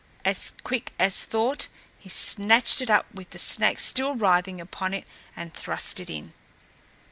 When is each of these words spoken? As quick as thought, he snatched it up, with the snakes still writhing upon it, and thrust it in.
As 0.25 0.53
quick 0.63 0.93
as 0.97 1.19
thought, 1.25 1.67
he 1.99 2.09
snatched 2.09 2.81
it 2.81 2.89
up, 2.89 3.05
with 3.13 3.29
the 3.29 3.37
snakes 3.37 3.85
still 3.85 4.15
writhing 4.15 4.59
upon 4.59 4.95
it, 4.95 5.07
and 5.35 5.53
thrust 5.53 5.99
it 5.99 6.09
in. 6.09 6.33